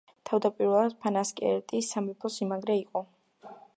თავდაპირველად 0.27 0.95
ფანასკერტი 1.03 1.81
სამეფო 1.89 2.33
სიმაგრე 2.37 2.79
იყო. 2.81 3.05